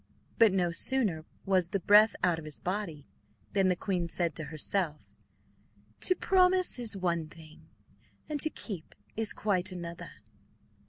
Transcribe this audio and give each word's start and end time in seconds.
But 0.39 0.51
no 0.51 0.71
sooner 0.71 1.25
was 1.45 1.69
the 1.69 1.79
breath 1.79 2.15
out 2.23 2.39
of 2.39 2.45
his 2.45 2.59
body, 2.59 3.05
than 3.53 3.69
the 3.69 3.75
queen 3.75 4.09
said 4.09 4.33
to 4.33 4.45
herself, 4.45 4.99
"To 5.99 6.15
promise 6.15 6.79
is 6.79 6.97
one 6.97 7.27
thing, 7.29 7.69
and 8.27 8.41
to 8.41 8.49
keep 8.49 8.95
is 9.15 9.31
quite 9.31 9.71
another." 9.71 10.09